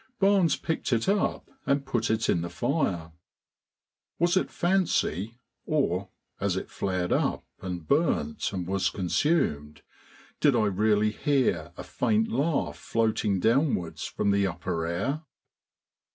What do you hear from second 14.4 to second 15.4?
upper air?